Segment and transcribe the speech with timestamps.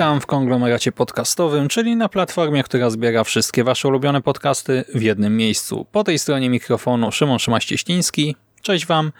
[0.00, 5.36] Witam w konglomeracie podcastowym, czyli na platformie, która zbiera wszystkie Wasze ulubione podcasty w jednym
[5.36, 5.86] miejscu.
[5.92, 8.36] Po tej stronie mikrofonu Szymon Szymaścieściński.
[8.62, 9.12] Cześć Wam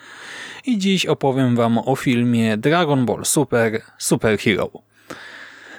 [0.67, 4.71] i dziś opowiem Wam o filmie Dragon Ball Super Super Hero.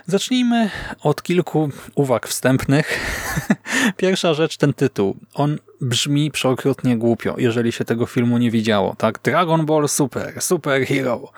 [0.07, 0.69] Zacznijmy
[1.01, 2.99] od kilku uwag wstępnych.
[3.97, 5.17] Pierwsza rzecz, ten tytuł.
[5.33, 8.95] On brzmi przeokrutnie głupio, jeżeli się tego filmu nie widziało.
[8.97, 11.31] Tak, Dragon Ball Super, Super Hero.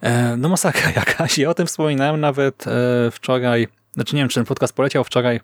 [0.00, 1.38] E, no masakra jakaś.
[1.38, 2.70] Ja o tym wspominałem nawet e,
[3.10, 5.40] wczoraj, znaczy nie wiem, czy ten podcast poleciał wczoraj,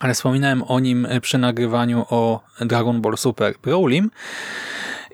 [0.00, 4.10] ale wspominałem o nim przy nagrywaniu o Dragon Ball Super Brawlim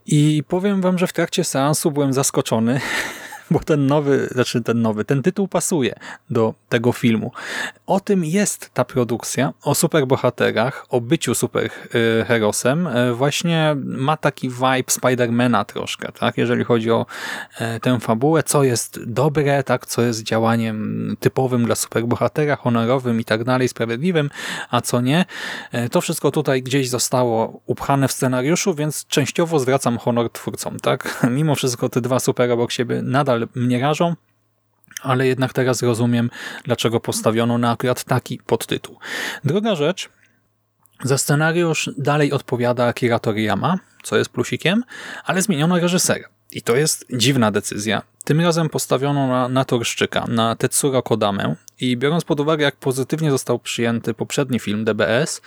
[0.06, 2.80] i powiem wam, że w trakcie seansu byłem zaskoczony,
[3.50, 5.94] bo ten nowy, znaczy ten nowy, ten tytuł pasuje
[6.30, 7.32] do tego filmu.
[7.86, 12.88] O tym jest ta produkcja, o superbohaterach, o byciu superherosem.
[13.14, 16.38] Właśnie ma taki vibe Spidermana troszkę, tak?
[16.38, 17.06] jeżeli chodzi o
[17.58, 19.86] e, tę fabułę, co jest dobre, tak?
[19.86, 24.30] co jest działaniem typowym dla superbohatera, honorowym i tak dalej, sprawiedliwym,
[24.70, 25.24] a co nie.
[25.72, 30.80] E, to wszystko tutaj gdzieś zostało upchane w scenariuszu, więc częściowo zwracam honor twórcom.
[30.80, 31.20] tak?
[31.30, 34.14] Mimo wszystko te dwa super obok siebie nadal mnie rażą,
[35.02, 36.30] ale jednak teraz rozumiem,
[36.64, 38.98] dlaczego postawiono na akurat taki podtytuł.
[39.44, 40.08] Druga rzecz,
[41.04, 44.84] za scenariusz dalej odpowiada Akira Toriyama, co jest plusikiem,
[45.24, 46.33] ale zmieniono reżysera.
[46.54, 48.02] I to jest dziwna decyzja.
[48.24, 53.58] Tym razem postawiono na naturszczyka, na Tetsuro Kodamę i biorąc pod uwagę, jak pozytywnie został
[53.58, 55.42] przyjęty poprzedni film DBS,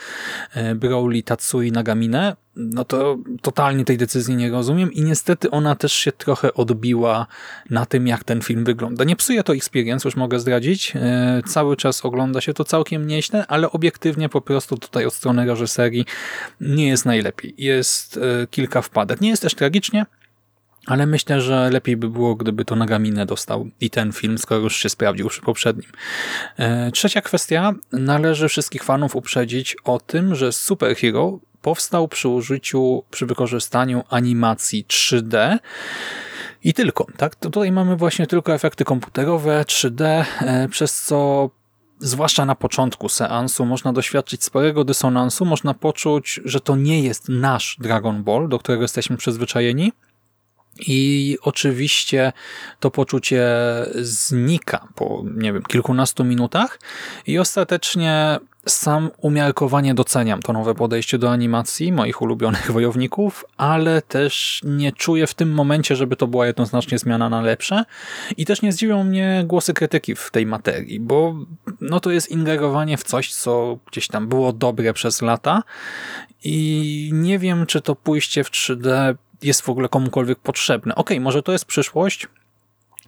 [0.53, 5.93] e, Broly Tatsui Nagamine, no to totalnie tej decyzji nie rozumiem i niestety ona też
[5.93, 7.27] się trochę odbiła
[7.70, 9.04] na tym, jak ten film wygląda.
[9.04, 10.93] Nie psuje to experience, już mogę zdradzić.
[10.95, 15.45] E, cały czas ogląda się to całkiem nieźle, ale obiektywnie po prostu tutaj od strony
[15.45, 16.05] reżyserii
[16.61, 17.54] nie jest najlepiej.
[17.58, 19.21] Jest e, kilka wpadek.
[19.21, 20.05] Nie jest też tragicznie,
[20.87, 24.75] ale myślę, że lepiej by było, gdyby to Nagaminę dostał i ten film, skoro już
[24.75, 25.92] się sprawdził przy poprzednim.
[26.58, 27.73] E, trzecia kwestia.
[27.92, 34.86] Należy wszystkich fanów uprzedzić o tym, że Super Hero powstał przy użyciu, przy wykorzystaniu animacji
[34.86, 35.58] 3D
[36.64, 37.08] i tylko.
[37.17, 37.36] Tak?
[37.36, 41.49] Tutaj mamy właśnie tylko efekty komputerowe 3D, e, przez co
[41.99, 47.77] zwłaszcza na początku seansu, można doświadczyć sporego dysonansu, można poczuć, że to nie jest nasz
[47.80, 49.92] Dragon Ball, do którego jesteśmy przyzwyczajeni,
[50.80, 52.33] i oczywiście
[52.80, 53.45] to poczucie
[53.95, 56.80] znika po, nie wiem, kilkunastu minutach.
[57.27, 58.39] I ostatecznie
[58.70, 65.27] sam umiarkowanie doceniam to nowe podejście do animacji moich ulubionych wojowników, ale też nie czuję
[65.27, 67.83] w tym momencie, żeby to była jednoznacznie zmiana na lepsze.
[68.37, 71.36] I też nie zdziwią mnie głosy krytyki w tej materii, bo
[71.82, 75.64] no to jest ingerowanie w coś, co gdzieś tam było dobre przez lata.
[76.43, 80.95] I nie wiem, czy to pójście w 3D jest w ogóle komukolwiek potrzebne.
[80.95, 82.27] Ok, może to jest przyszłość,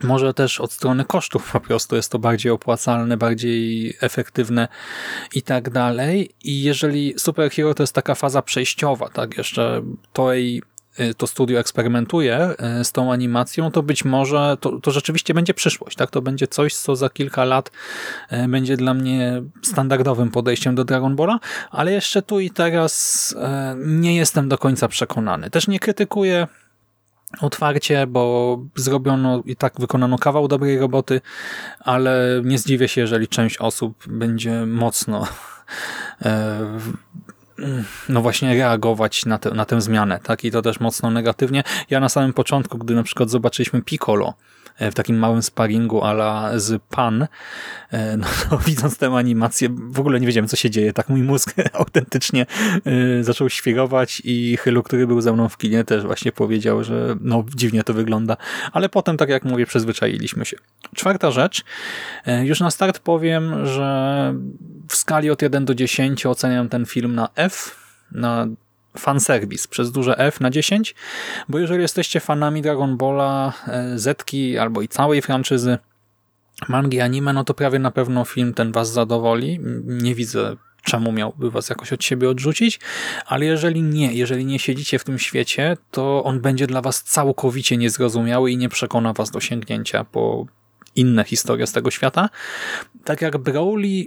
[0.03, 4.67] może też od strony kosztów po prostu jest to bardziej opłacalne, bardziej efektywne
[5.33, 6.29] i tak dalej.
[6.43, 9.81] I jeżeli Super Hero to jest taka faza przejściowa, tak, jeszcze
[10.13, 10.61] tej
[11.17, 15.97] to studio eksperymentuje y, z tą animacją, to być może to, to rzeczywiście będzie przyszłość.
[15.97, 16.11] tak?
[16.11, 17.71] To będzie coś, co za kilka lat
[18.31, 21.39] y, będzie dla mnie standardowym podejściem do Dragon Balla,
[21.71, 23.35] ale jeszcze tu i teraz
[23.77, 25.49] nie jestem do końca przekonany.
[25.49, 26.47] Też nie krytykuję
[27.41, 31.21] otwarcie, bo zrobiono i tak wykonano kawał dobrej roboty,
[31.79, 35.27] ale nie zdziwię się, jeżeli część osób będzie mocno
[38.09, 40.43] no właśnie reagować na, te, na tę zmianę, tak?
[40.43, 41.63] I to też mocno negatywnie.
[41.89, 44.33] Ja na samym początku, gdy na przykład zobaczyliśmy Piccolo
[44.77, 47.27] e, w takim małym sparingu ala z Pan,
[47.91, 50.93] e, no to widząc tę animację, w ogóle nie wiedziałem, co się dzieje.
[50.93, 52.45] Tak mój mózg autentycznie
[52.85, 57.15] e, zaczął świrować i Chylu, który był ze mną w kinie, też właśnie powiedział, że
[57.21, 58.37] no dziwnie to wygląda.
[58.71, 60.57] Ale potem, tak jak mówię, przyzwyczailiśmy się.
[60.95, 61.63] Czwarta rzecz.
[62.43, 64.33] Już na start powiem, że
[65.09, 67.75] skali od 1 do 10 oceniam ten film na F,
[68.11, 68.47] na
[68.97, 70.95] fanserwis przez duże F na 10,
[71.49, 75.77] bo jeżeli jesteście fanami Dragon Balla, e, Zetki albo i całej franczyzy
[76.67, 79.59] mangi anime, no to prawie na pewno film ten was zadowoli.
[79.85, 82.79] Nie widzę czemu miałby was jakoś od siebie odrzucić,
[83.25, 87.77] ale jeżeli nie, jeżeli nie siedzicie w tym świecie, to on będzie dla was całkowicie
[87.77, 90.45] niezrozumiały i nie przekona was do sięgnięcia po
[90.95, 92.29] inne historie z tego świata.
[93.03, 94.05] Tak jak Broly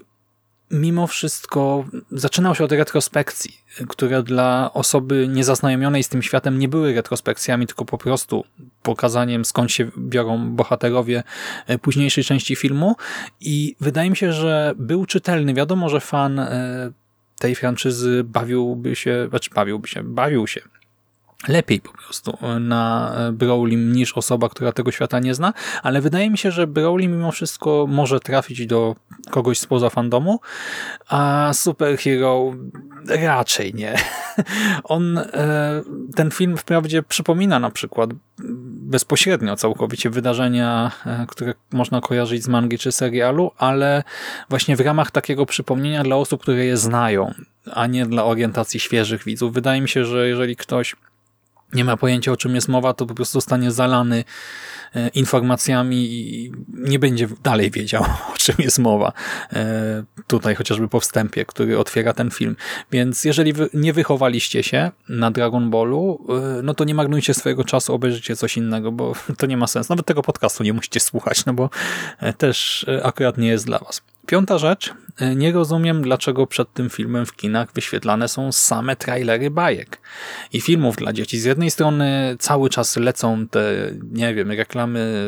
[0.72, 3.56] mimo wszystko zaczynał się od retrospekcji,
[3.88, 8.44] które dla osoby niezaznajomionej z tym światem nie były retrospekcjami, tylko po prostu
[8.82, 11.22] pokazaniem skąd się biorą bohaterowie
[11.66, 12.96] e, późniejszej części filmu
[13.40, 15.54] i wydaje mi się, że był czytelny.
[15.54, 16.92] Wiadomo, że fan e,
[17.38, 20.60] tej franczyzy bawiłby się, znaczy bawiłby się, bawił się
[21.48, 25.52] lepiej po prostu na Brawlim niż osoba, która tego świata nie zna,
[25.82, 28.96] ale wydaje mi się, że Brawli mimo wszystko może trafić do
[29.30, 30.40] kogoś spoza fandomu,
[31.08, 32.54] a Superhero
[33.08, 33.98] raczej nie.
[34.84, 35.82] On, e,
[36.14, 38.10] ten film wprawdzie przypomina na przykład
[38.92, 44.02] bezpośrednio całkowicie wydarzenia, e, które można kojarzyć z mangi czy serialu, ale
[44.48, 47.34] właśnie w ramach takiego przypomnienia dla osób, które je znają,
[47.72, 49.52] a nie dla orientacji świeżych widzów.
[49.52, 50.96] Wydaje mi się, że jeżeli ktoś
[51.72, 54.24] nie ma pojęcia o czym jest mowa, to po prostu zostanie zalany
[54.94, 58.02] e, informacjami i nie będzie dalej wiedział
[58.34, 59.12] o czym jest mowa.
[59.52, 62.56] E, tutaj chociażby po wstępie, który otwiera ten film.
[62.90, 66.26] Więc jeżeli nie wychowaliście się na Dragon Ballu,
[66.58, 69.92] e, no to nie marnujcie swojego czasu, obejrzyjcie coś innego, bo to nie ma sensu.
[69.92, 71.70] Nawet tego podcastu nie musicie słuchać, no bo
[72.38, 74.02] też akurat nie jest dla was.
[74.26, 74.94] Piąta rzecz.
[75.18, 80.00] E, nie rozumiem, dlaczego przed tym filmem w kinach wyświetlane są same trailery bajek
[80.52, 81.38] i filmów dla dzieci.
[81.38, 85.24] Z jednej strony cały czas lecą te, nie wiem, reklamy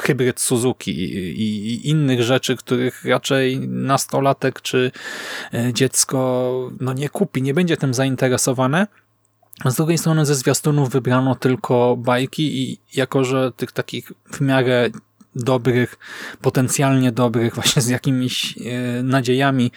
[0.00, 4.90] hybryd Suzuki i innych rzeczy, których raczej nastolatek czy
[5.54, 8.86] e, dziecko no nie kupi, nie będzie tym zainteresowane.
[9.64, 14.90] Z drugiej strony ze zwiastunów wybrano tylko bajki i jako, że tych takich w miarę
[15.36, 15.98] dobrych,
[16.40, 19.70] potencjalnie dobrych, właśnie z jakimiś e, nadziejami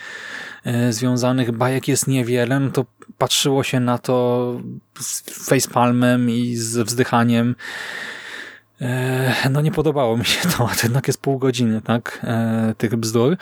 [0.63, 1.51] e, związanych.
[1.51, 2.85] Bajek jest niewiele, no to
[3.17, 4.59] patrzyło się na to
[4.99, 7.55] z facepalmem i z wzdychaniem
[9.49, 13.37] no nie podobało mi się to, to jednak jest pół godziny, tak, e, tych bzdur.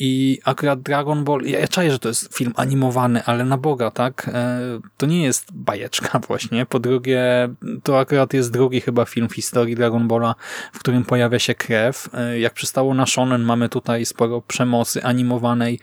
[0.00, 3.90] I akurat Dragon Ball, ja, ja czaję, że to jest film animowany, ale na Boga,
[3.90, 4.60] tak, e,
[4.96, 7.48] to nie jest bajeczka właśnie, po drugie,
[7.82, 10.34] to akurat jest drugi chyba film w historii Dragon Balla,
[10.72, 12.08] w którym pojawia się krew,
[12.38, 15.80] jak przystało na shonen, mamy tutaj sporo przemocy animowanej,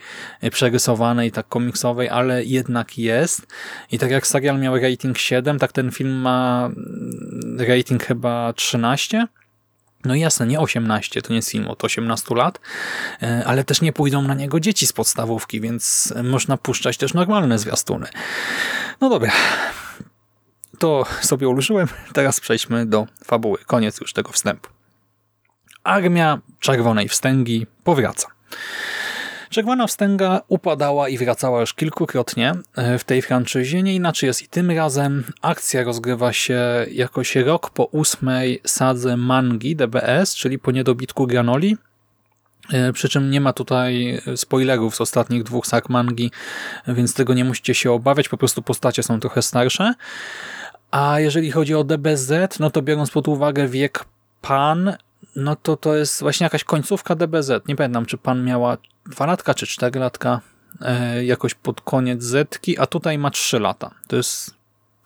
[0.52, 3.48] przerysowanej, tak komiksowej, ale jednak jest.
[3.92, 6.70] I tak jak serial miał rating 7, tak ten film ma
[7.58, 9.28] rating chyba 13, 18.
[10.06, 12.60] No jasne, nie 18, to nie jest film od 18 lat,
[13.22, 17.60] e, ale też nie pójdą na niego dzieci z podstawówki, więc można puszczać też normalne
[17.60, 18.08] zwiastuny.
[19.02, 19.32] No dobra,
[20.80, 21.88] to sobie ułożyłem.
[22.14, 23.58] Teraz przejdźmy do fabuły.
[23.66, 24.70] Koniec już tego wstępu.
[25.84, 28.28] Armia Czerwonej Wstęgi powraca.
[29.52, 33.84] Czerwona Wstęga upadała i wracała już kilkukrotnie e, w tej franczyzie.
[33.84, 35.24] Nie inaczej jest i tym razem.
[35.42, 36.62] Akcja rozgrywa się
[36.92, 41.78] jakoś rok po ósmej sadze mangi DBS, czyli po niedobitku granoli.
[42.74, 46.32] E, przy czym nie ma tutaj spoilerów z ostatnich dwóch sag mangi,
[46.88, 49.94] więc tego nie musicie się obawiać, po prostu postacie są trochę starsze.
[50.92, 54.06] A jeżeli chodzi o DBZ, no to biorąc pod uwagę wiek
[54.42, 54.96] pan,
[55.36, 57.68] no to to jest właśnie jakaś końcówka DBZ.
[57.68, 60.42] Nie pamiętam, czy pan miała dwa latka, czy cztery latka
[60.82, 63.92] e, jakoś pod koniec Zetki, a tutaj ma trzy lata.
[64.08, 64.56] To jest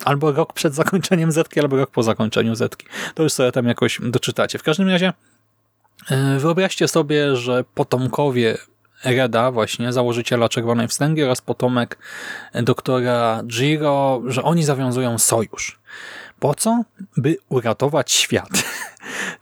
[0.06, 2.88] albo rok przed zakończeniem Zetki, albo rok po zakończeniu Zetki.
[3.16, 4.60] To już sobie tam jakoś doczytacie.
[4.60, 5.14] W każdym razie
[6.10, 8.58] e, wyobraźcie sobie, że potomkowie
[9.04, 11.98] Reda, właśnie założyciela Czerwonej Wstęgi oraz potomek
[12.54, 15.80] doktora Giro, że oni zawiązują sojusz.
[16.40, 16.84] Po co?
[17.18, 18.50] By uratować świat.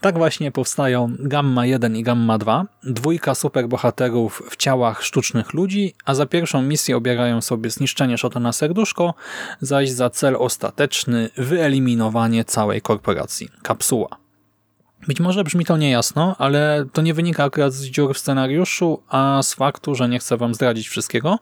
[0.01, 6.15] Tak właśnie powstają Gamma 1 i Gamma 2, dwójka superbohaterów w ciałach sztucznych ludzi, a
[6.15, 9.13] za pierwszą misję obierają sobie zniszczenie Szotana Serduszko,
[9.61, 13.49] zaś za cel ostateczny wyeliminowanie całej korporacji.
[13.61, 14.07] Kapsuła.
[15.07, 19.39] Być może brzmi to niejasno, ale to nie wynika akurat z dziur w scenariuszu, a
[19.43, 21.39] z faktu, że nie chcę wam zdradzić wszystkiego.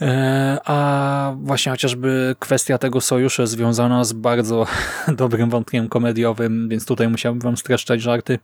[0.00, 4.66] E, a właśnie chociażby kwestia tego sojuszu związana z bardzo
[5.08, 8.38] dobrym wątkiem komediowym, więc tutaj musiałbym wam streszczać żarty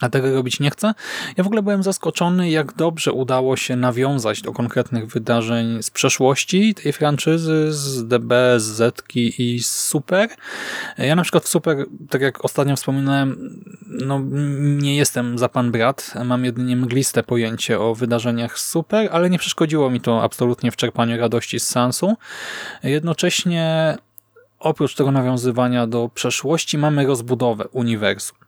[0.00, 0.94] a tego robić nie chcę.
[1.36, 6.74] Ja w ogóle byłem zaskoczony, jak dobrze udało się nawiązać do konkretnych wydarzeń z przeszłości
[6.74, 10.28] tej franczyzy, z DB, z Zetki i z Super.
[10.98, 14.20] Ja na przykład w Super, tak jak ostatnio wspominałem, no
[14.60, 19.38] nie jestem za pan brat, mam jedynie mgliste pojęcie o wydarzeniach z Super, ale nie
[19.38, 22.16] przeszkodziło mi to absolutnie w czerpaniu radości z sensu.
[22.82, 23.96] Jednocześnie
[24.58, 28.38] oprócz tego nawiązywania do przeszłości mamy rozbudowę uniwersum.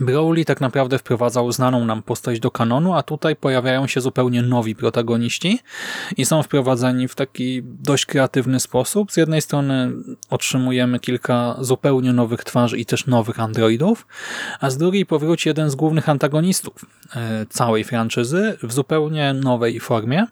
[0.00, 4.74] Broly tak naprawdę wprowadzał znaną nam postać do kanonu, a tutaj pojawiają się zupełnie nowi
[4.74, 5.60] protagoniści
[6.16, 9.12] i są wprowadzeni w taki dość kreatywny sposób.
[9.12, 9.92] Z jednej strony
[10.30, 14.06] otrzymujemy kilka zupełnie nowych twarzy i też nowych androidów,
[14.60, 16.74] a z drugiej powróci jeden z głównych antagonistów
[17.16, 20.26] e, całej franczyzy w zupełnie nowej formie.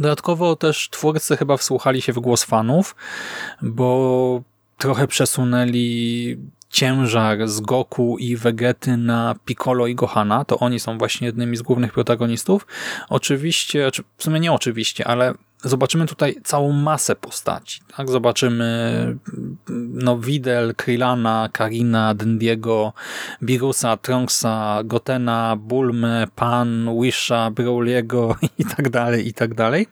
[0.00, 2.96] Dodatkowo też twórcy chyba wsłuchali się w głos fanów,
[3.62, 4.42] bo
[4.78, 6.38] trochę przesunęli
[6.74, 11.62] ciężar z Goku i Vegety na Piccolo i Gohana, to oni są właśnie jednymi z
[11.62, 12.66] głównych protagonistów.
[13.08, 17.80] Oczywiście, znaczy, w sumie nie oczywiście, ale zobaczymy tutaj całą masę postaci.
[17.96, 18.10] Tak?
[18.10, 19.16] Zobaczymy
[19.68, 22.92] no, Videl, Krillana, Karina, Dendiego,
[23.42, 29.86] Birusa, Tronksa, Gotena, Bulmę, Pan, Wisha, Broly'ego i tak dalej, i tak dalej.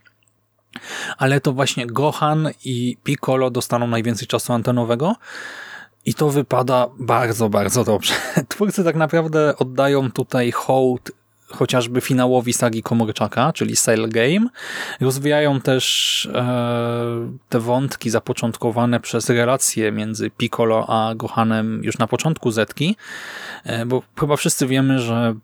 [1.19, 5.17] Ale to właśnie Gohan i Piccolo dostaną najwięcej czasu antenowego,
[6.07, 8.15] i to wypada bardzo, bardzo dobrze.
[8.49, 11.11] Twórcy tak naprawdę oddają tutaj hołd
[11.53, 14.49] chociażby finałowi sagi Komorczaka, czyli Cell Game.
[15.01, 22.51] Rozwijają też e, te wątki zapoczątkowane przez relacje między Piccolo a Gohanem już na początku
[22.51, 22.97] Zetki,
[23.65, 25.35] e, bo chyba wszyscy wiemy, że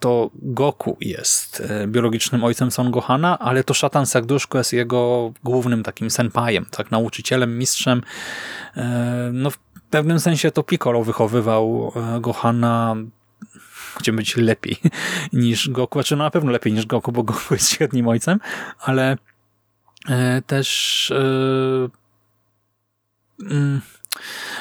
[0.00, 5.82] to Goku jest e, biologicznym ojcem Son Gohana, ale to Szatan Serduszko jest jego głównym
[5.82, 8.02] takim senpajem, tak, nauczycielem, mistrzem.
[8.76, 9.50] E, no
[9.88, 12.96] w pewnym sensie to Piccolo wychowywał e, Gohana
[13.98, 14.76] gdzie być lepiej
[15.32, 18.38] niż Goku, znaczy no na pewno lepiej niż Goku, bo Goku jest średnim ojcem,
[18.80, 19.16] ale
[20.08, 21.90] e, też yy,
[23.38, 23.80] yy,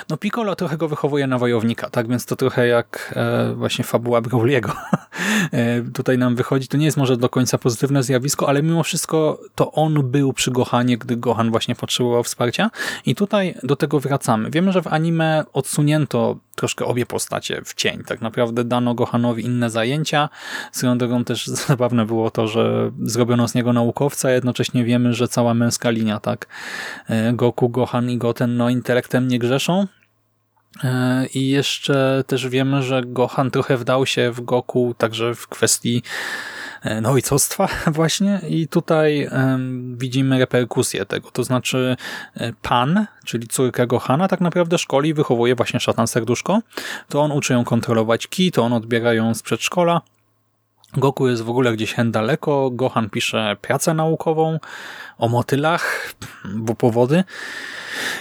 [0.09, 4.21] no Piccolo trochę go wychowuje na wojownika, tak więc to trochę jak e, właśnie fabuła
[4.21, 4.73] Brawliego.
[5.51, 9.39] e, tutaj nam wychodzi, to nie jest może do końca pozytywne zjawisko, ale mimo wszystko
[9.55, 12.69] to on był przy Gohanie, gdy Gohan właśnie potrzebował wsparcia
[13.05, 14.49] i tutaj do tego wracamy.
[14.51, 18.03] Wiemy, że w anime odsunięto troszkę obie postacie w cień.
[18.03, 20.29] Tak naprawdę dano Gohanowi inne zajęcia.
[20.71, 25.53] Swoją drogą też zabawne było to, że zrobiono z niego naukowca, jednocześnie wiemy, że cała
[25.53, 26.47] męska linia, tak,
[27.09, 29.87] e, Goku, Gohan i Goten, no intelektem nie grzeszą,
[30.83, 36.03] E, I jeszcze też wiemy, że Gohan trochę wdał się w Goku także w kwestii
[36.81, 38.41] e, no ojcostwa właśnie.
[38.49, 41.95] I tutaj um, widzimy reperkusję tego, to znaczy
[42.35, 46.61] e, Pan, czyli córka Gohana tak naprawdę szkoli i wychowuje właśnie szatan serduszko,
[47.09, 50.01] to on uczy ją kontrolować ki, to on odbiera ją z przedszkola,
[50.93, 54.59] Goku jest w ogóle gdzieś hen daleko, Gohan pisze pracę naukową
[55.17, 56.13] o motylach,
[56.55, 57.23] bo powody.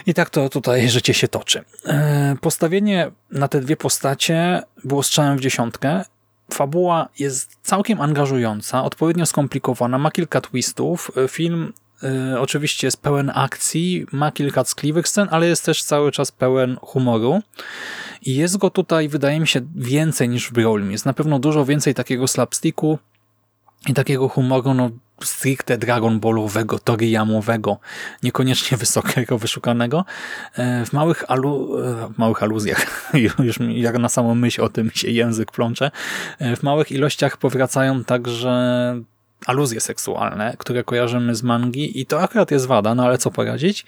[0.06, 1.64] I tak to tutaj życie się toczy.
[1.86, 6.04] E, postawienie na te dwie postacie było strzałem w dziesiątkę.
[6.52, 11.10] Fabuła jest całkiem angażująca, odpowiednio skomplikowana, ma kilka twistów.
[11.16, 16.12] E, film y, oczywiście jest pełen akcji, ma kilka ckliwych scen, ale jest też cały
[16.12, 17.40] czas pełen humoru.
[18.22, 20.92] I jest go tutaj, wydaje mi się, więcej niż w Brawlim.
[20.92, 22.98] Jest na pewno dużo więcej takiego slapsticku
[23.88, 24.90] i takiego humoru, no
[25.24, 27.78] stricte Dragon Ballowego, Toriyamowego,
[28.22, 30.04] niekoniecznie wysokiego, wyszukanego.
[30.54, 34.90] E, w małych, alu, e, w małych aluzjach, już jak na samą myśl o tym
[34.94, 35.90] się język plącze,
[36.56, 39.00] w małych ilościach powracają także
[39.46, 43.86] aluzje seksualne, które kojarzymy z mangi i to akurat jest wada, no ale co poradzić.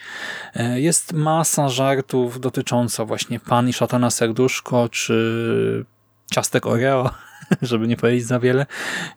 [0.74, 5.84] Jest masa żartów dotycząca właśnie Pan i Szatana Serduszko, czy
[6.30, 7.10] ciastek Oreo,
[7.62, 8.66] żeby nie powiedzieć za wiele.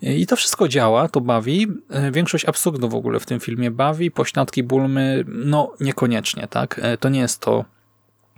[0.02, 1.68] I to wszystko działa, to bawi.
[2.12, 4.12] Większość absurdu w ogóle w tym filmie bawi.
[4.12, 6.82] Pośladki Bulmy, no niekoniecznie, tak?
[7.00, 7.66] To nie jest to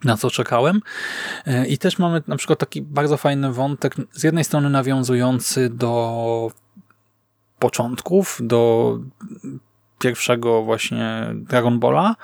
[0.03, 0.81] na co czekałem.
[1.67, 6.51] I też mamy na przykład taki bardzo fajny wątek, z jednej strony nawiązujący do
[7.63, 8.99] początków, do
[9.99, 12.15] pierwszego właśnie Dragon Balla,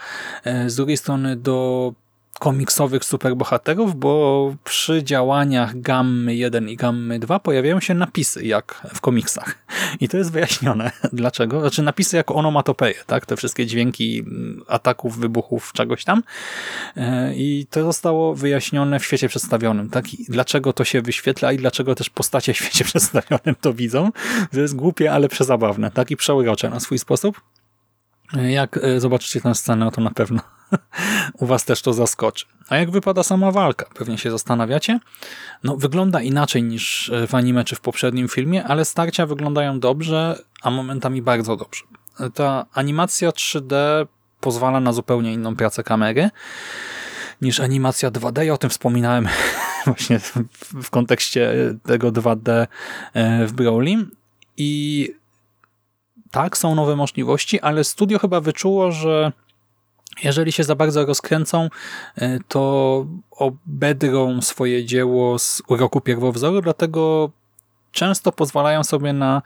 [0.68, 1.94] z drugiej strony do
[2.40, 9.02] komiksowych superbohaterów, bo przy działaniach Gammy 1 i Gammy 2 pojawiają się napisy, jak w
[9.02, 9.56] komiksach.
[10.00, 10.92] I to jest wyjaśnione.
[11.14, 11.60] Dlaczego?
[11.60, 13.26] Znaczy napisy jako onomatopeje, tak?
[13.26, 14.24] Te wszystkie dźwięki
[14.68, 16.24] ataków, wybuchów, czegoś tam.
[16.98, 20.14] E, I to zostało wyjaśnione w świecie przedstawionym, tak?
[20.14, 24.12] I dlaczego to się wyświetla i dlaczego też postacie w świecie przedstawionym to widzą.
[24.52, 26.12] To jest głupie, ale przezabawne, tak?
[26.12, 27.42] I przeurocze na swój sposób.
[28.34, 30.59] E, jak e, zobaczycie tę scenę, to na pewno
[31.34, 32.46] u was też to zaskoczy.
[32.70, 33.86] A jak wypada sama walka?
[33.94, 35.00] Pewnie się zastanawiacie.
[35.64, 40.72] No, wygląda inaczej niż w anime czy w poprzednim filmie, ale starcia wyglądają dobrze, a
[40.72, 41.84] momentami bardzo dobrze.
[42.34, 43.76] Ta animacja 3D
[44.40, 46.30] pozwala na zupełnie inną pracę kamery
[47.42, 48.42] niż animacja 2D.
[48.42, 49.28] Ja o tym wspominałem
[49.86, 50.20] właśnie
[50.84, 51.54] w kontekście
[51.86, 52.68] tego 2D
[53.14, 53.96] e, w Broly.
[54.58, 55.14] I
[56.32, 59.32] tak, są nowe możliwości, ale studio chyba wyczuło, że
[60.24, 61.70] Jeżeli się za bardzo rozkręcą,
[62.16, 67.32] e, to obedrą swoje dzieło z uroku pierwowzoru, dlatego
[67.92, 69.42] często pozwalają sobie na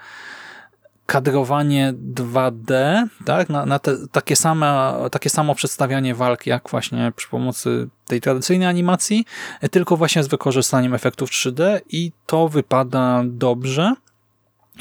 [1.06, 3.50] kadrowanie 2D, tak?
[3.50, 8.68] na, na te, takie, same, takie samo przedstawianie walk, jak właśnie przy pomocy tej tradycyjnej
[8.68, 9.25] animacji,
[9.72, 13.94] tylko właśnie z wykorzystaniem efektów 3D i to wypada dobrze.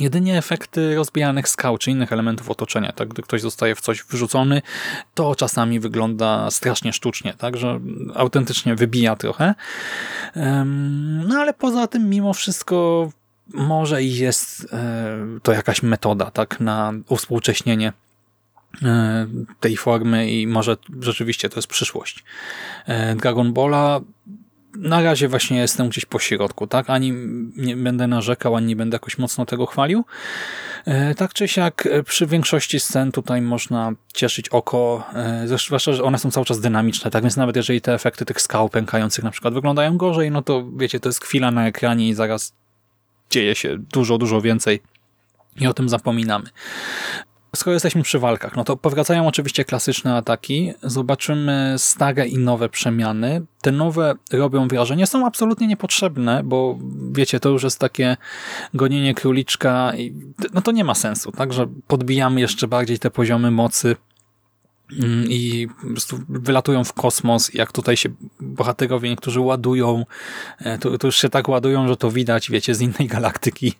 [0.00, 4.62] Jedynie efekty rozbijanych skał czy innych elementów otoczenia, tak, gdy ktoś zostaje w coś wrzucony,
[5.14, 7.80] to czasami wygląda strasznie sztucznie, tak, że
[8.14, 9.54] autentycznie wybija trochę.
[11.28, 13.08] No ale poza tym mimo wszystko
[13.54, 17.92] może i jest e, to jakaś metoda tak, na uwspółcześnienie
[18.82, 19.26] e,
[19.60, 22.24] tej formy i może rzeczywiście to jest przyszłość.
[22.86, 24.00] E, Dragon Balla
[24.76, 26.90] na razie właśnie jestem gdzieś po środku, tak?
[26.90, 27.12] Ani
[27.56, 30.04] nie będę narzekał, ani nie będę jakoś mocno tego chwalił.
[31.16, 35.04] Tak czy siak przy większości scen tutaj można cieszyć oko,
[35.44, 38.68] zwłaszcza, że one są cały czas dynamiczne, tak więc nawet jeżeli te efekty tych skał
[38.68, 42.54] pękających na przykład wyglądają gorzej, no to wiecie, to jest chwila na ekranie i zaraz
[43.30, 44.82] dzieje się dużo, dużo więcej
[45.60, 46.50] i o tym zapominamy.
[47.56, 50.72] Skoro jesteśmy przy walkach, no to powracają oczywiście klasyczne ataki.
[50.82, 53.42] Zobaczymy stare i nowe przemiany.
[53.60, 56.78] Te nowe robią wrażenie, są absolutnie niepotrzebne, bo
[57.12, 58.16] wiecie, to już jest takie
[58.74, 60.14] gonienie króliczka i
[60.54, 63.96] no to nie ma sensu, tak, że podbijamy jeszcze bardziej te poziomy mocy
[65.28, 68.08] i po prostu wylatują w kosmos, jak tutaj się
[68.40, 70.06] bohaterowie niektórzy ładują,
[70.58, 73.74] e, to, to, już się tak ładują, że to widać, wiecie, z innej galaktyki.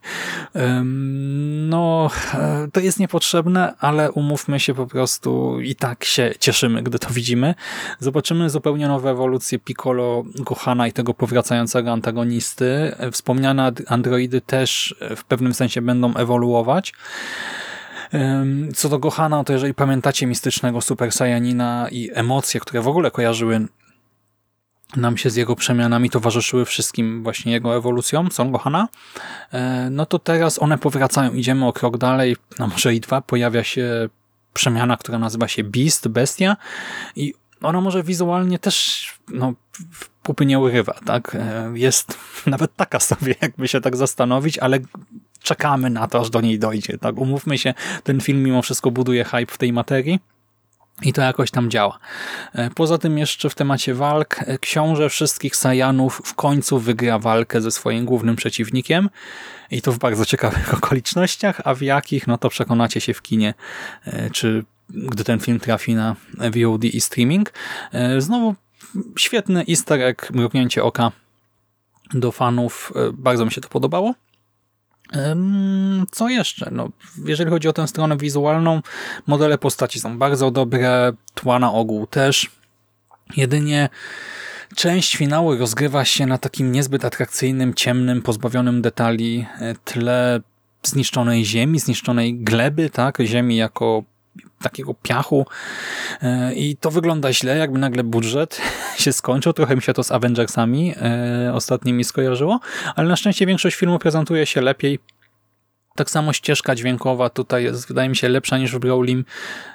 [1.69, 6.99] No, e, to jest niepotrzebne, ale umówmy się po prostu i tak się cieszymy, gdy
[6.99, 7.55] to widzimy.
[7.99, 12.95] Zobaczymy zupełnie nowe ewolucje Piccolo, Gohana i tego powracającego antagonisty.
[12.99, 16.93] E, wspomniane androidy też w pewnym sensie będą ewoluować.
[18.75, 23.67] Co do Gohana, to jeżeli pamiętacie mistycznego Super Saiyanina i emocje, które w ogóle kojarzyły
[24.97, 28.89] nam się z jego przemianami towarzyszyły wszystkim właśnie jego ewolucjom, Son Gohana,
[29.53, 31.33] e, no to teraz one powracają.
[31.35, 34.09] Idziemy o krok dalej, no może i dwa, pojawia się
[34.55, 36.57] przemiana, która nazywa się Beast, Bestia
[37.17, 39.53] i ona może wizualnie też no,
[40.23, 41.35] pupy nie urywa, tak?
[41.35, 44.79] E, jest nawet taka sobie, jakby się tak zastanowić, ale
[45.43, 46.99] czekamy na to, aż do niej dojdzie.
[46.99, 50.21] Tak, umówmy się, ten film mimo wszystko buduje hype w tej materii.
[51.03, 51.99] I to jakoś tam działa.
[52.53, 57.61] E, poza tym jeszcze w temacie walk, e, książę wszystkich Sajanów w końcu wygra walkę
[57.61, 59.11] ze swoim głównym przeciwnikiem
[59.71, 63.55] i to w bardzo ciekawych okolicznościach, a w jakich, no to przekonacie się w kinie,
[64.05, 67.53] e, czy gdy ten film trafi na VOD i streaming.
[68.19, 68.55] Znowu
[69.19, 71.13] świetny easter egg, mrugnięcie oka
[72.15, 74.15] do fanów, bardzo mi się to podobało.
[76.11, 76.69] Co jeszcze?
[76.73, 76.89] No,
[77.25, 78.81] jeżeli chodzi o tę stronę wizualną,
[79.27, 82.51] modele postaci są bardzo dobre, tła na ogół też.
[83.37, 83.89] Jedynie
[84.77, 90.41] część finału rozgrywa się na takim niezbyt atrakcyjnym, ciemnym, pozbawionym detali e, tle
[90.83, 93.19] zniszczonej ziemi, zniszczonej gleby, tak?
[93.21, 94.03] Ziemi jako
[94.63, 95.47] takiego piachu
[96.23, 98.61] e, i to wygląda źle, jakby nagle budżet
[99.03, 99.53] się skończył.
[99.53, 102.61] Trochę mi się to z Avengersami e, ostatnimi skojarzyło,
[102.95, 104.99] ale na szczęście większość filmu prezentuje się lepiej.
[105.95, 109.25] Tak samo ścieżka dźwiękowa tutaj jest, wydaje mi się, lepsza niż w Brawlim.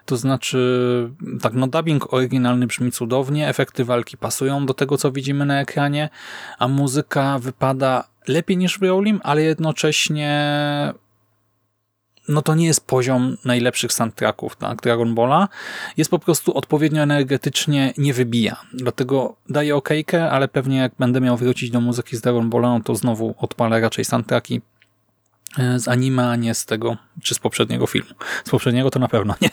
[0.05, 1.09] To znaczy,
[1.41, 6.09] tak, no dubbing oryginalny brzmi cudownie, efekty walki pasują do tego, co widzimy na ekranie,
[6.59, 10.53] a muzyka wypada lepiej niż w Brawlim, ale jednocześnie
[12.27, 15.47] no to nie jest poziom najlepszych soundtracków tak, Dragon Balla.
[15.97, 18.61] Jest po prostu odpowiednio energetycznie nie wybija.
[18.73, 22.79] Dlatego daję okejkę, ale pewnie jak będę miał wrócić do muzyki z Dragon Balla, no
[22.83, 24.61] to znowu odpalę raczej soundtracki
[25.77, 28.09] z anime, a nie z tego, czy z poprzedniego filmu.
[28.45, 29.49] Z poprzedniego to na pewno nie.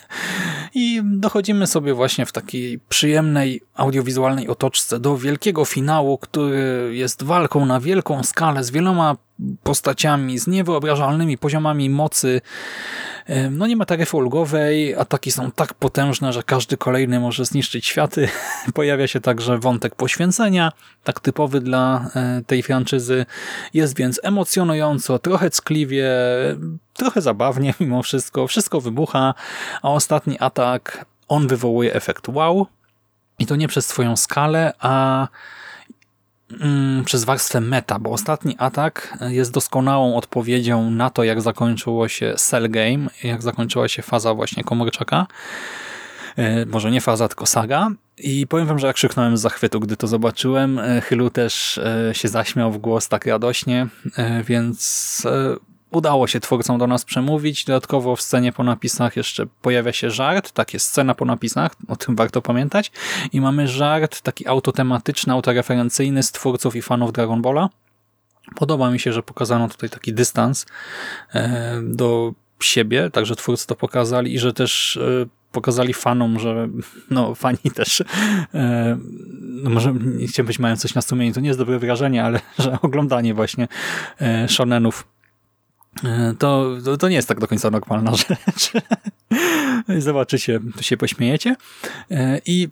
[0.75, 7.67] I dochodzimy sobie właśnie w takiej przyjemnej audiowizualnej otoczce do wielkiego finału, który jest walką
[7.67, 9.17] na wielką skalę z wieloma
[9.63, 12.41] postaciami, z niewyobrażalnymi poziomami mocy.
[13.51, 18.29] No nie ma taryfy ulgowej, ataki są tak potężne, że każdy kolejny może zniszczyć światy.
[18.75, 20.73] Pojawia się także wątek poświęcenia,
[21.05, 23.27] tak typowy dla e, tej franczyzy.
[23.75, 26.11] Jest więc emocjonująco, trochę ckliwie,
[26.95, 28.47] trochę zabawnie mimo wszystko.
[28.47, 29.35] Wszystko wybucha,
[29.83, 32.67] a ostatni atak, on wywołuje efekt wow.
[33.39, 35.29] I to nie przez swoją skalę, a
[37.05, 42.71] przez warstwę meta, bo ostatni atak jest doskonałą odpowiedzią na to, jak zakończyło się Cell
[42.71, 45.27] Game, jak zakończyła się faza właśnie Komorczaka.
[46.37, 47.91] E, może nie faza, tylko saga.
[48.19, 50.79] I powiem wam, że jak krzyknąłem z zachwytu, gdy to zobaczyłem.
[50.79, 53.87] E, Hylu też e, się zaśmiał w głos tak radośnie,
[54.45, 55.23] więc
[55.97, 57.65] udało się twórcom do nas przemówić.
[57.65, 62.17] Dodatkowo w scenie po napisach jeszcze pojawia się żart, takie scena po napisach, o tym
[62.17, 62.93] warto pamiętać.
[63.33, 67.69] I mamy żart taki autotematyczny, autoreferencyjny z twórców i fanów Dragon Balla.
[68.55, 70.67] Podoba mi się, że pokazano tutaj taki dystans
[71.35, 76.69] e, do siebie, także twórcy to pokazali i że też e, pokazali fanom, że
[77.11, 78.01] no fani też
[78.55, 78.99] e,
[79.41, 79.95] no może
[80.39, 83.69] nie być mają coś na sumieniu, to nie jest dobre wrażenie, ale że oglądanie właśnie
[84.49, 85.14] shonenów
[86.39, 88.73] to, to, to nie jest tak do końca normalna rzecz.
[89.99, 91.57] Zobaczycie, to się pośmiejecie.
[92.47, 92.69] I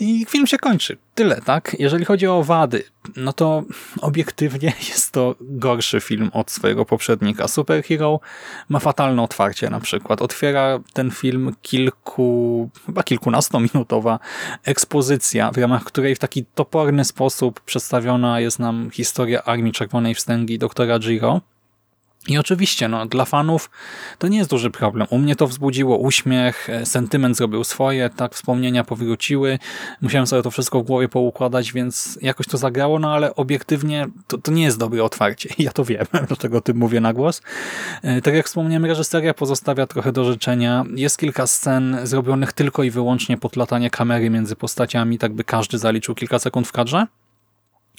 [0.00, 0.96] i film się kończy.
[1.14, 1.76] Tyle, tak?
[1.78, 2.82] Jeżeli chodzi o wady,
[3.16, 3.62] no to
[4.00, 7.48] obiektywnie jest to gorszy film od swojego poprzednika.
[7.48, 8.20] Superhero
[8.68, 10.22] ma fatalne otwarcie na przykład.
[10.22, 14.18] Otwiera ten film kilku, chyba kilkunastominutowa
[14.64, 20.58] ekspozycja, w ramach której w taki toporny sposób przedstawiona jest nam historia Armii Czerwonej Wstęgi
[20.58, 21.40] doktora Giro
[22.28, 23.70] i oczywiście, no, dla fanów
[24.18, 25.06] to nie jest duży problem.
[25.10, 29.58] U mnie to wzbudziło uśmiech, e, sentyment zrobił swoje, tak, wspomnienia powróciły.
[30.00, 34.38] Musiałem sobie to wszystko w głowie poukładać, więc jakoś to zagrało, no ale obiektywnie to,
[34.38, 35.48] to nie jest dobre otwarcie.
[35.62, 37.42] Ja to wiem, dlatego o tym mówię na głos.
[38.02, 40.84] E, tak jak wspomniałem, reżyseria pozostawia trochę do życzenia.
[40.94, 45.78] Jest kilka scen zrobionych tylko i wyłącznie pod latanie kamery między postaciami, tak by każdy
[45.78, 47.06] zaliczył kilka sekund w kadrze.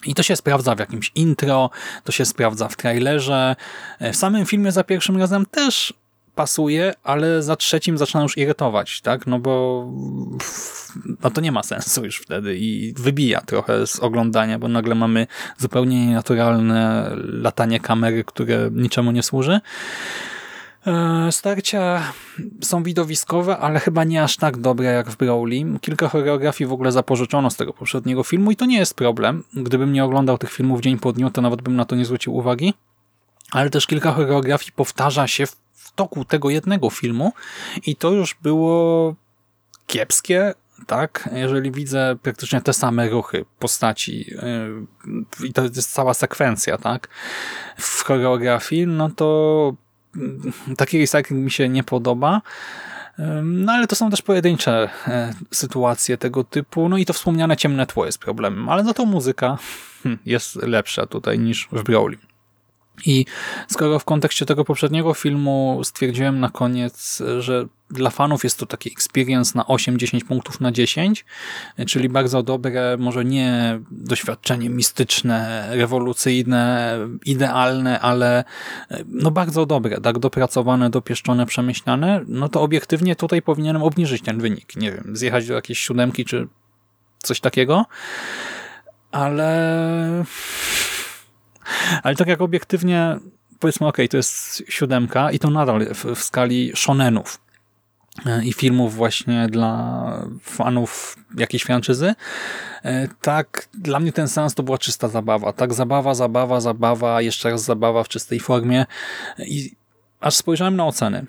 [0.05, 1.69] I to się sprawdza w jakimś intro,
[2.03, 3.55] to się sprawdza w trailerze.
[3.99, 5.93] E, w samym filmie za pierwszym razem też
[6.35, 9.27] pasuje, ale za trzecim zaczyna już irytować, tak?
[9.27, 9.85] No bo
[11.23, 15.27] no to nie ma sensu już wtedy i wybija trochę z oglądania, bo nagle mamy
[15.57, 19.61] zupełnie nienaturalne latanie kamery, które niczemu nie służy.
[20.87, 22.13] E, starcia
[22.61, 25.65] są widowiskowe, ale chyba nie aż tak dobre jak w Brawli.
[25.81, 29.43] Kilka choreografii w ogóle zapożyczono z tego poprzedniego filmu i to nie jest problem.
[29.53, 32.35] Gdybym nie oglądał tych filmów dzień po dniu, to nawet bym na to nie zwrócił
[32.35, 32.73] uwagi.
[33.51, 37.33] Ale też kilka choreografii powtarza się w toku tego jednego filmu
[37.85, 39.15] i to już było
[39.87, 40.53] kiepskie,
[40.87, 41.29] tak?
[41.33, 44.25] Jeżeli widzę praktycznie te same ruchy postaci
[45.39, 47.07] yy, i to jest cała sekwencja, tak?
[47.77, 49.75] W choreografii, no to
[50.77, 52.41] taki recycling mi się nie podoba.
[53.43, 56.89] No ale to są też pojedyncze e, sytuacje tego typu.
[56.89, 58.69] No i to wspomniane ciemne tło jest problemem.
[58.69, 59.57] Ale za to muzyka
[60.03, 62.17] hm, jest lepsza tutaj niż w Brawli.
[63.05, 63.25] I
[63.67, 68.91] skoro w kontekście tego poprzedniego filmu stwierdziłem na koniec, że dla fanów jest to taki
[68.91, 71.25] experience na 8-10 punktów na 10,
[71.87, 78.43] czyli bardzo dobre, może nie doświadczenie mistyczne, rewolucyjne, idealne, ale
[79.07, 84.75] no bardzo dobre, tak dopracowane, dopieszczone, przemyślane, no to obiektywnie tutaj powinienem obniżyć ten wynik.
[84.75, 86.47] Nie wiem, zjechać do jakiejś siódemki czy
[87.17, 87.85] coś takiego,
[89.11, 90.23] ale
[92.03, 93.17] ale tak jak obiektywnie
[93.63, 97.39] powiedzmy, ok, to jest siódemka i to nadal w, w skali shonenów
[98.25, 102.15] e, i filmów właśnie dla fanów jakiejś franczyzy.
[102.83, 105.53] E, tak, dla mnie ten sens to była czysta zabawa.
[105.53, 108.85] Tak, zabawa, zabawa, zabawa, jeszcze raz zabawa w czystej formie
[109.39, 109.71] i
[110.19, 111.25] aż spojrzałem na oceny.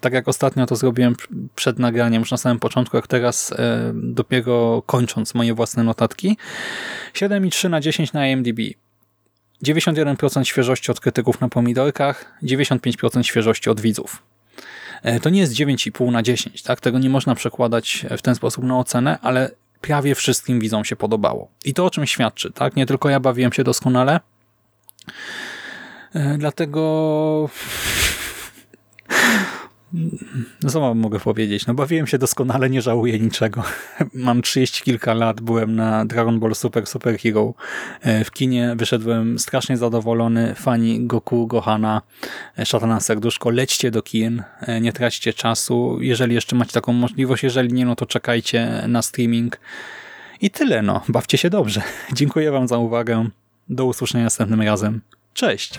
[0.00, 1.16] Tak jak ostatnio to zrobiłem
[1.54, 6.36] przed nagraniem, już na samym początku, jak teraz e, dopiero kończąc moje własne notatki.
[7.14, 8.58] 7,3 na 10 na IMDb.
[9.64, 14.22] 91% świeżości od krytyków na pomidorkach, 95% świeżości od widzów.
[15.02, 16.80] E, to nie jest 9,5 na 10, tak?
[16.80, 21.48] Tego nie można przekładać w ten sposób na ocenę, ale prawie wszystkim widzom się podobało.
[21.64, 22.76] I to o czym świadczy, tak?
[22.76, 24.20] Nie tylko ja bawiłem się doskonale.
[26.14, 27.50] E, dlatego
[30.62, 31.66] no co mogę powiedzieć?
[31.66, 33.62] No bawiłem się doskonale, nie żałuję niczego.
[34.14, 37.54] Mam 30 kilka lat, byłem na Dragon Ball Super Super Hero
[38.00, 40.54] e, w kinie, wyszedłem strasznie zadowolony.
[40.54, 42.02] Fani Goku, Gohana,
[42.58, 45.98] e, Szatana Serduszko, lećcie do kin, e, nie traćcie czasu.
[46.00, 49.60] Jeżeli jeszcze macie taką możliwość, jeżeli nie, no to czekajcie na streaming.
[50.40, 51.02] I tyle, no.
[51.08, 51.82] Bawcie się dobrze.
[52.12, 53.28] Dziękuję wam za uwagę.
[53.68, 55.00] Do usłyszenia następnym razem.
[55.34, 55.78] Cześć!